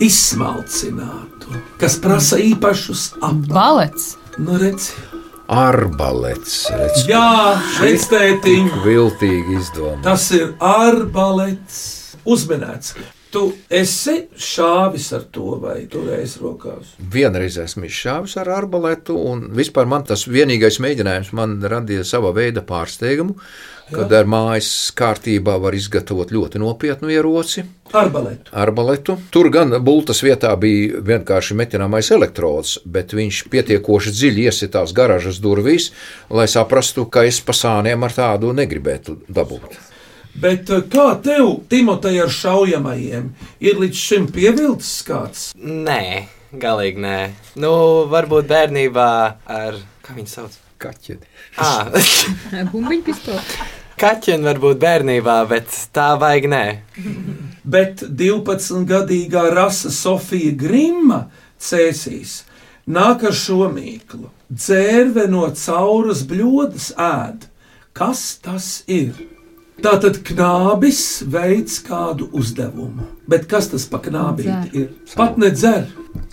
[0.03, 3.53] Izsmalcinātu, kas prasa īpašus apgabalus.
[3.57, 4.09] Balets.
[4.39, 4.91] Nu, redz,
[5.49, 6.67] Arbalets.
[6.75, 8.67] Redz, Jā, šveicētiņ.
[8.85, 10.03] viltīgi izdomāts.
[10.05, 12.06] Tas ir arbalets.
[12.27, 12.97] Uzminēts.
[13.31, 13.43] Tu
[13.75, 16.93] esi šāvis ar to vai turējis rokās?
[17.13, 22.63] Vienreiz esmu izšāvis ar arbaletu, un vispār man tas vienīgais mēģinājums man radīja sava veida
[22.67, 23.35] pārsteigumu,
[23.93, 27.67] kad ar mājas kārtībā var izgatavot ļoti nopietnu ieroci.
[27.95, 28.55] Arbaletu.
[28.57, 29.19] Arbaletu.
[29.35, 35.91] Tur gan bultas vietā bija vienkārši metināmais elektrods, bet viņš pietiekoši dziļi iesitās garāžas durvīs,
[36.31, 39.77] lai saprastu, ka es pa sāniem ar tādu negribētu dabūt.
[40.41, 43.31] Bet eh, kā tev, Timotei, ar šaujamajiem,
[43.65, 45.47] ir līdz šim pievilcis kāds?
[45.57, 46.27] Nē,
[46.61, 47.17] galīgi nē.
[47.63, 47.73] Nu,
[48.13, 49.09] varbūt bērnībā
[49.57, 50.59] ar, kā viņi sauc?
[50.77, 51.17] Kaķi.
[51.57, 51.89] Ah,
[52.73, 53.41] Bumbiņu pistoli.
[53.97, 56.65] kaķeni varbūt bērnībā, bet tā vajag nē.
[57.65, 61.23] Bet 12-gadīgā rasa Sofija Grimma
[61.57, 62.43] cēsīs
[62.87, 64.29] nāk ar šo mīklu.
[64.53, 67.49] Dzērve no cauras bļodas ēd.
[67.97, 69.17] Kas tas ir?
[69.85, 73.05] Tātad knābis veids kādu uzdevumu.
[73.29, 74.81] Bet kas tas pa knābīti Dzer.
[74.81, 75.13] ir?
[75.19, 75.85] Pat nedzer.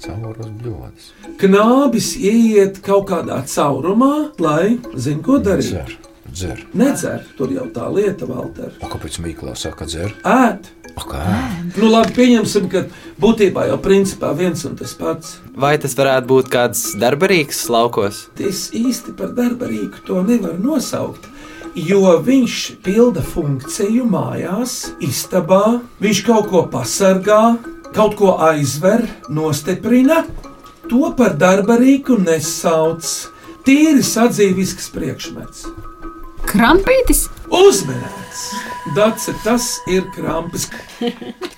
[0.04, 1.10] Cauras bļodas.
[1.42, 5.74] Knābis ieiet kaut kādā caurumā, lai zinātu, ko darīt.
[5.74, 5.98] Dzer.
[6.34, 6.62] Dzer.
[6.74, 8.72] Nedzer, tur jau tā lieta, Valter.
[8.82, 10.16] O, kāpēc Mīklā saka dzer?
[10.26, 10.72] Ēd.
[10.96, 11.22] O, kā?
[11.76, 12.86] Nu, labi, pieņemsim, ka
[13.22, 15.36] būtībā jau principā viens un tas pats.
[15.60, 18.24] Vai tas varētu būt kāds darbarīgs laukos?
[18.42, 21.28] Es īsti par darba rīku to nevaru nosaukt.
[21.74, 22.56] Jo viņš
[22.86, 27.56] pilda funkciju mājās, istabā, viņš kaut ko pasargā,
[27.96, 30.22] kaut ko aizver, nostiprina.
[30.92, 33.08] To par darba rīku nesauc.
[33.66, 35.66] Tīri sadzīvisks priekšmets.
[36.52, 37.26] Krampītis?
[37.50, 38.23] Uzmanīts!
[38.96, 40.68] Dats tas ir krampis.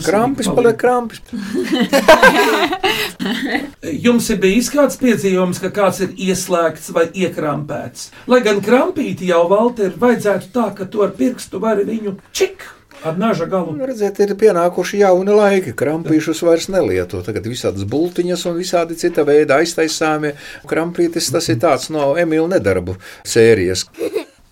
[0.05, 1.21] Krampis paliek krampis.
[4.05, 8.01] Jums ir bijis kāds piedzīvojums, ka kāds ir ieslēgts vai iekrampēts.
[8.31, 12.57] Lai gan krampīti jau Valter vajadzētu tā, ka tu ar pirkstu vari viņu čik.
[13.05, 13.73] Ar naža galu.
[13.75, 15.75] Nu, redziet, ir pienākuši jauni laiki.
[15.77, 17.19] Krampīšus vairs nelieto.
[17.25, 20.31] Tagad visādas bultiņas un visādi cita veida aiztaisāmie.
[20.65, 22.95] Krampītis tas ir tāds no Emīļa nedarbu
[23.27, 23.85] sērijas.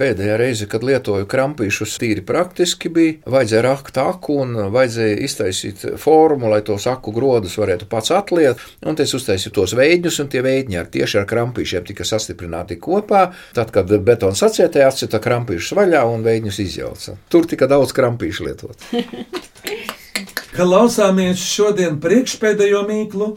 [0.03, 3.13] Pēdējā reize, kad lietoju krampīšus, tīri praktiski bija.
[3.31, 8.59] Vajadzēja rakt aku un vajadzēja iztaisīt formu, lai tos aku grodus varētu pats atliet.
[8.83, 13.29] Un es uztaisīju tos veidņus, un tie veidņi ar tieši ar krampīšiem tika sastiprināti kopā.
[13.55, 17.15] Tad, kad betons atsietēja, atcita krampīšus vaļā un veidņus izjauca.
[17.31, 18.87] Tur tika daudz krampīšu lietot.
[20.57, 23.35] Klausāmies šodien priekšpēdējo mīklu.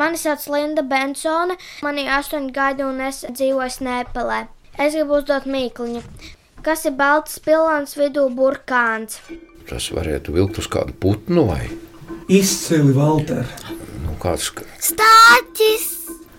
[0.00, 4.46] Mani sauc Linda Bensone, man ir astoņi gadi un es dzīvoju Snēpelē.
[4.78, 6.02] Es gribu uzdot mīkliņu.
[6.62, 9.18] Kas ir balts pilāns vidū burkāns?
[9.68, 11.68] Tas varētu vilkt uz kādu putnu vai
[12.28, 13.46] Izcili, Valter.
[14.04, 14.50] nu, kāds.
[14.80, 15.86] Stāķis,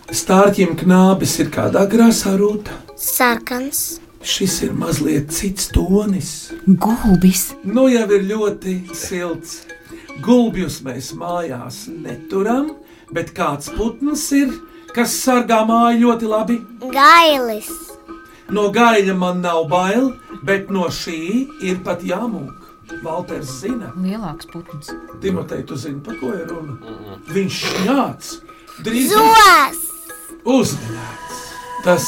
[0.09, 2.71] Stārķiem knābis ir kādā krāsā rūta.
[2.97, 6.51] sarkans, Šis ir mazliet cits tonis.
[6.67, 7.53] Gulbis.
[7.63, 9.61] Nu jau ir ļoti silts.
[10.21, 12.73] Gulbjus mēs mājās neturam,
[13.13, 14.49] bet kāds putns ir,
[14.93, 16.57] kas sargā māju ļoti labi.
[16.91, 17.69] gailis,
[18.49, 20.13] No gaļa man nav bail,
[20.45, 21.19] bet no šī
[21.65, 22.55] ir pat jāmūk.
[23.03, 24.89] Valters zina, Lielāks putns.
[25.21, 26.95] Timotei, tu zini, par ko ir runa.
[27.29, 28.29] Viņš šņāc,
[28.87, 29.83] drīz zos,
[30.41, 31.43] uzmanīts.
[31.85, 32.07] Tas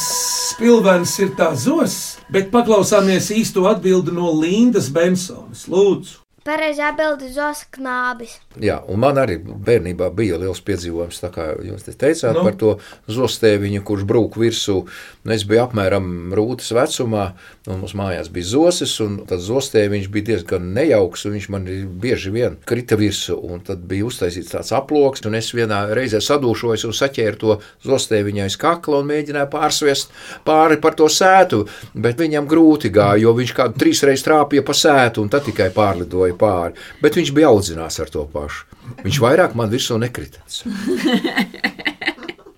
[0.50, 1.94] spilvens ir tā zos,
[2.34, 5.68] bet paklausāmies īsto atbildi no Lindas Bensonas.
[5.70, 8.32] Lūdzu, Pareizi atbildi Zosa knābis.
[8.60, 12.42] Jā, un man arī bērnībā bija liels piedzīvojums, kā jūs te teicāt, Nu?
[12.44, 12.74] par to
[13.08, 14.82] zostēviņu, kurš brūk virsū.
[15.24, 17.32] Un Es biju apmēram rūtas vecumā,
[17.70, 21.68] un mums mājās bija zosis, un tas zostēviņš bija diezgan nejauks, un viņš man
[22.02, 26.84] bieži vien krita virsū, un tad bija uztaisīts tāds aploks, un es vienā reizē sadūšos
[26.88, 30.12] un saķēru to zostēviņu aiz kakla un mēģināju pārsviest
[30.44, 31.62] pāri par to sētu,
[31.94, 35.70] bet viņam grūti gāja, jo viņš kādu trīs reizes trāpīja pa sētu, un tad tikai
[35.74, 38.66] pārlidoja pāri, bet viņš bija audzinās ar to pašu.
[39.06, 40.62] Viņš vairāk man virsū nekritās.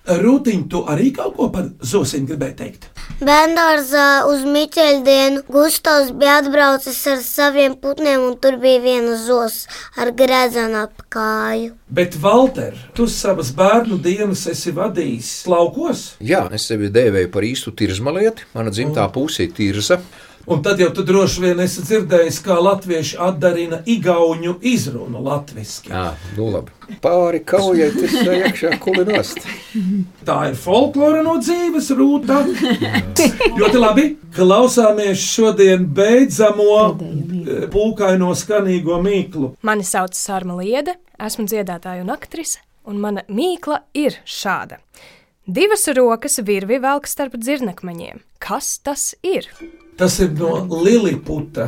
[0.04, 2.82] Rūtiņ, tu arī kaut ko par zosiņu gribēji teikt?
[3.24, 9.62] Bendārzā uz Miķeļa dienu Gustavs bija atbraucis ar saviem putniem, un tur bija viena zos
[9.96, 11.72] ar gredzenu ap kāju.
[11.88, 17.72] Bet, Valter, tu savas bērnu dienas esi vadījis laukos, Jā, es sevi dēvēju par īstu
[17.72, 18.50] tirzmalieti.
[18.52, 20.02] Mana dzimtā pusē ir tirza.
[20.46, 25.90] Un tad jau tu droši vien esi dzirdējis, kā latvieši atdarina igauņu izrunu latviešu.
[25.90, 26.06] Jā,
[26.38, 26.74] nu labi.
[27.00, 29.40] Pāri kaujai tas iekšā kulinost.
[30.28, 32.42] Tā ir folklora no dzīves rūta.
[33.56, 34.06] Ļoti labi.
[34.34, 36.78] Klausāmies šodien beidzamo
[37.72, 39.54] pūkaino skanīgo mīklu.
[39.64, 44.80] Mani sauc Sārma Liede, esmu dziedātāja un aktrise, un mana mīkla ir šāda.
[45.46, 48.22] Divas rokas virvi velk starp dzirnakmeņiem.
[48.40, 49.44] Kas tas ir?
[50.00, 51.66] Tas ir no Liliputa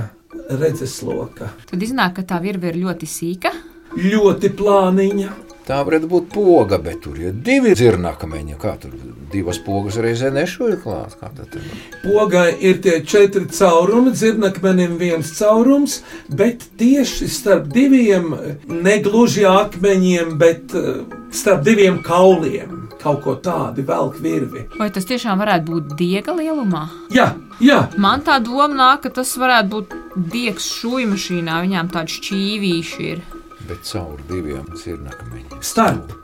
[0.49, 1.51] redzesloka.
[1.69, 3.53] Tad iznāk, ka tā virve ir ļoti sīka.
[4.01, 5.35] Ļoti plāniņa.
[5.69, 8.57] Tā varētu būt poga, bet tur ir divi dzirnakmeņi.
[8.63, 8.97] Kā tur
[9.35, 11.19] divas pogas reizē nešoja klāt?
[11.21, 11.69] Kā tad ir?
[12.01, 15.99] Pogai ir tie četri caurumi, dzirnakmenim viens caurums,
[16.33, 18.33] bet tieši starp diviem
[18.73, 22.86] negluži akmeņiem, bet eh, starp diviem kauliem.
[23.07, 24.65] Kaut ko tādu velk virvi.
[24.81, 26.81] Vai tas tiešām varētu būt diega lielumā?
[27.15, 27.29] Jā,
[27.63, 27.85] jā.
[28.03, 29.95] Man tā doma nāk, ka tas varētu būt
[30.33, 31.61] diegs šūnu mašīnā.
[31.69, 33.23] Viņām tādi šķīvīši ir.
[33.69, 35.63] Bet caur diviem dzirnakmeņiem.
[35.63, 36.17] Starp,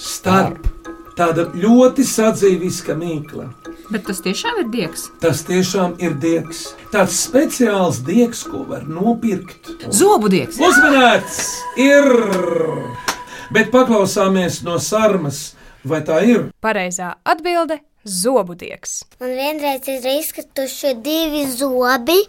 [0.00, 0.64] starp.
[1.20, 3.50] Tāda ļoti sadzīviska mīkla.
[3.92, 5.10] Bet tas tiešām ir diegs.
[5.20, 6.70] Tas tiešām ir diegs.
[6.94, 9.74] Tāds speciāls diegs, ko var nopirkt.
[9.92, 10.56] Zobu diegs.
[10.56, 11.40] Uzmanēts
[11.76, 12.08] ir!
[13.52, 15.50] Bet paklausāmies no sarmas,
[15.84, 16.50] vai tā ir?
[16.62, 17.80] Pareizā atbilde-
[18.20, 19.04] zobudieks.
[19.20, 22.20] Man vienreiz ir izkrituši divi zobi,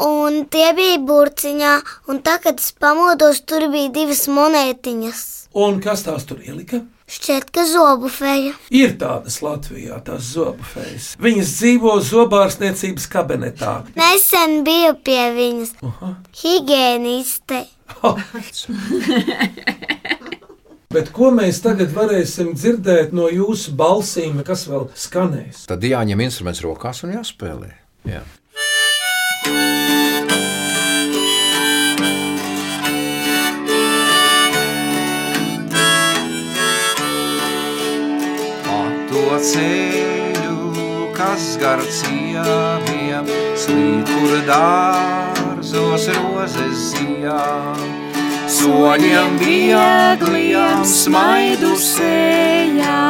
[0.00, 1.74] un tie bija burciņā,
[2.08, 5.26] un tā, kad es pamodos, tur bija divas monētiņas.
[5.54, 6.84] Un kas tās tur ielika?
[7.10, 8.52] Šķiet, ka zobu feja.
[8.70, 11.16] Ir tādas Latvijā, tās zobu fejas.
[11.18, 13.72] Viņas dzīvo zobārstniecības kabinetā.
[13.98, 15.74] Nesen biju pie viņas.
[16.38, 17.64] Higieniste.
[20.90, 25.62] Bet ko mēs tagad varēsim dzirdēt no jūsu balsīm, kas vēl skanēs?
[25.70, 27.70] Tad jāņem instruments rokās un jāspēlē.
[28.10, 28.24] Jā.
[39.10, 45.30] To ceļu, kas gar ciemiem slīd, kur dārz
[45.70, 47.99] biezos rozes zijā.
[48.60, 53.04] Soļiem viegliem smaidu sējā,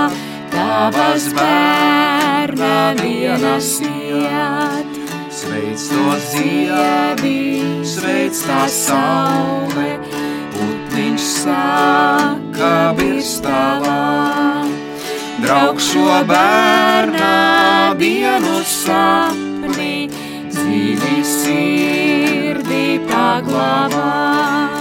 [0.52, 5.00] tavas bērna dienas iet.
[5.34, 7.42] Sveic to zievi,
[7.82, 9.88] sveic tā saule,
[10.54, 13.98] putniņš saka birstāvā.
[15.42, 17.34] Draugšo bērnā
[17.98, 20.06] dienu sapni,
[20.54, 24.79] dzīvi sirdī paglabā.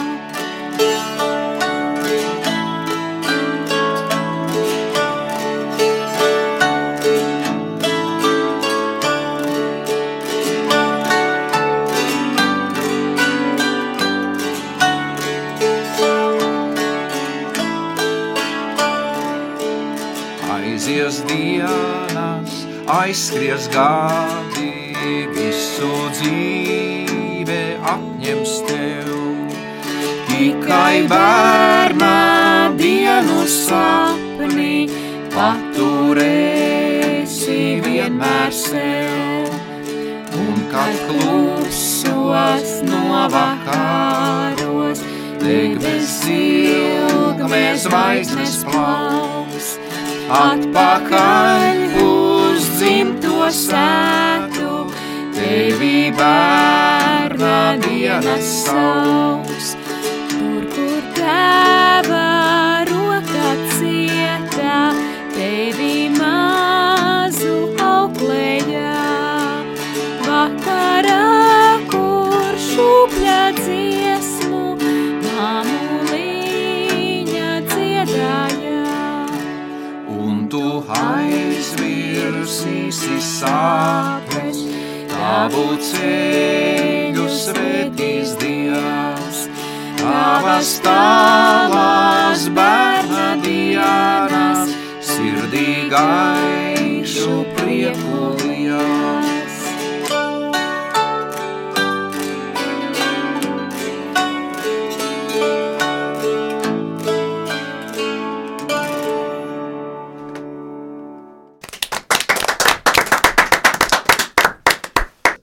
[23.09, 24.93] Aizskries gadi,
[25.33, 29.09] visu dzīve atņems tev.
[30.29, 32.19] Tikai bērnā
[32.77, 34.85] dienu sapni
[35.33, 36.61] paturēsi
[37.87, 39.49] vienmēr sev.
[40.37, 45.01] Un kad klusos no vakaros,
[45.41, 49.67] deg bez ilgmēs zvaigznes plaus
[50.29, 51.78] atpakaļ
[53.53, 54.85] sētu,
[55.35, 59.58] tevi bērna dienas savs.
[82.99, 84.57] Aizvirsīsi sāpes,
[85.07, 89.47] tavu ceļu svētīs Dievs.
[89.99, 98.08] Tavas tālās bērna dienas, sirdī gaišu prieku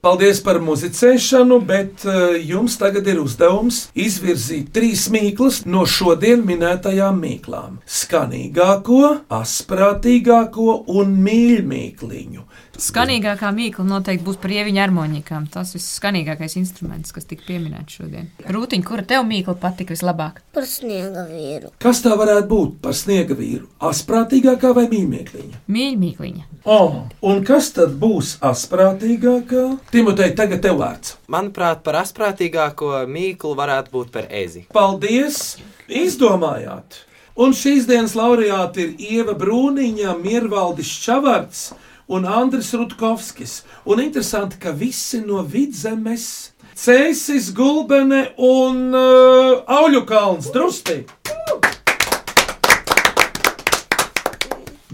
[0.06, 7.18] Paldies par muzicēšanu, bet uh, jums tagad ir uzdevums izvirzīt trīs mīklas no šodien minētajām
[7.24, 9.00] mīklām- skanīgāko,
[9.40, 12.46] asprātīgāko un mīļākliņu.
[12.76, 15.46] Skanīgākā mīkla noteikti būs par ieviņu harmonikām.
[15.52, 18.28] Tas ir skanīgākais instruments, kas tika pieminēts šodien.
[18.52, 20.42] Rūtiņ, kura tev mīkla patika vislabāk?
[20.52, 21.72] Par sniega vīru.
[21.82, 23.64] Kas tā varētu būt par sniega vīru?
[23.80, 25.62] Asprātīgākā vai mīļākliņa?
[25.72, 26.44] Mīļākliņa.
[26.68, 29.64] Oh, un kas tad būs asprātīgākā?
[29.94, 31.16] Timotei, tagad tev vārds.
[31.32, 34.66] Manuprāt, par asprātīgāko mīklu varētu būt par ezi.
[34.76, 35.56] Paldies!
[35.86, 37.04] Izdomājāt!
[37.36, 41.66] Un šīs dienas laureāti ir Ieva Brūniņa, Miervaldis Čavards
[42.06, 43.62] un Andris Rutkovskis.
[43.84, 46.52] Un interesanti, ka visi no vidzemes-
[46.82, 51.04] Cēsis, Gulbene un uh, Auļu kalns drusti.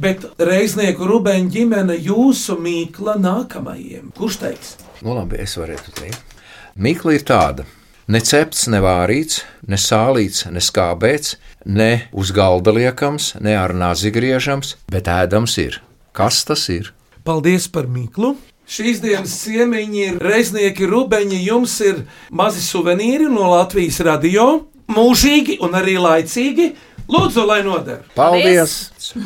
[0.03, 4.11] Bet reiznieku rubeņa ģimene jūsu mīkla nākamajiem.
[4.19, 4.77] Kurš teiks?
[5.03, 6.39] Nu, labi, es varētu teikt.
[6.75, 7.67] Mikla ir tāda.
[8.11, 11.37] Ne cepts, ne vārīts, ne sālīts, ne skābēts,
[11.67, 15.79] ne uz galda liekams, ne ar nāzi griežams, bet ēdams ir.
[16.13, 16.91] Kas tas ir?
[17.23, 18.33] Paldies par mīklu!
[18.67, 21.39] Šīs dienas ciemiņi ir reiznieki rubeņi.
[21.47, 22.01] Jums ir
[22.35, 24.47] mazi suvenīri no Latvijas radio,
[24.91, 26.73] mūžīgi un arī laicīgi.
[27.13, 28.03] Lūdzu, lai noder!
[28.17, 28.75] Paldies!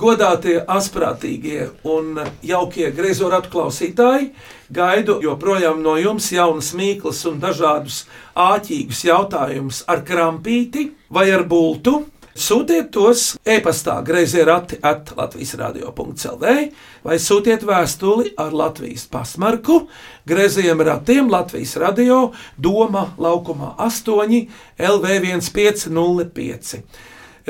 [0.00, 4.30] Godātie, asprātīgie un jaukie grezoratu klausītāji,
[4.72, 12.06] gaidu joprojām no jums jaunas mīklas un dažādus āķīgus jautājumus ar krampīti vai ar bultu.
[12.30, 16.52] Sūtiet tos e-pastā grazē rati at Latvijas radio.clv
[17.02, 19.88] vai sūtiet vēstuli ar Latvijas pasmarku
[20.30, 24.46] grazējiem ratiem Latvijas radio Doma laukumā 8
[24.78, 26.86] LV1505.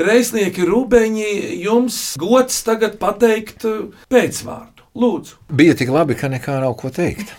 [0.01, 4.81] Reiznieki Rūbeņi, jums gods tagad pateikt uh, pēcvārdu.
[4.91, 7.31] Lūdzu, Bija tik labi, ka nekā nav ko teikt.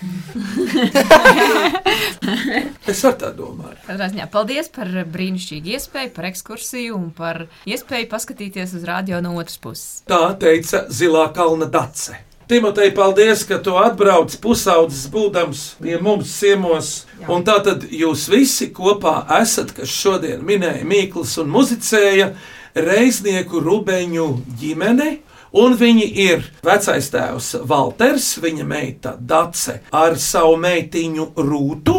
[2.92, 3.78] es ar tā domāju.
[3.86, 9.36] Katrā ziņā paldies par brīnišķīgu iespēju, par ekskursiju un par iespēju paskatīties uz radio no
[9.38, 10.02] otras puses.
[10.08, 12.18] Tā teica Zilā kalna dace.
[12.52, 16.90] Timotei, paldies, ka tu atbrauc pusaudzes būdams pie mums ciemos.
[17.30, 22.32] Un tā tad jūs visi kopā esat, kas šodien minēja Mīkls un muzicēja
[22.74, 24.26] reiznieku rubeņu
[24.60, 25.08] ģimene.
[25.52, 31.98] Un viņi ir vecais tēvs Walters, viņa meita Dace ar savu meitiņu Rūtu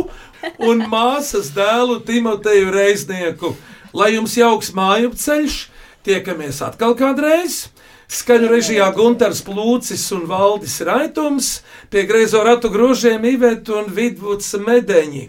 [0.66, 3.54] un māsas dēlu Timoteju Reiznieku.
[3.94, 5.60] Lai jums jauks māju ceļš,
[6.02, 7.68] tiekamies atkal kādreiz!
[8.14, 11.54] Skaņu režijā Gunārs Plūcis un Valdis Raitums,
[11.90, 15.24] pie griezo ratu grožiem Iveta un Vidvuds Medeņi.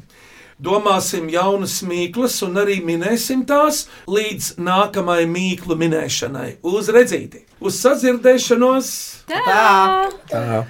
[0.63, 6.49] Domāsim jaunas mīklas un arī minēsim tās līdz nākamajai mīklu minēšanai.
[6.63, 7.43] Uz redzīti!
[7.65, 8.95] Uz sadzirdēšanos!
[9.31, 10.11] Tā!
[10.31, 10.63] Tā.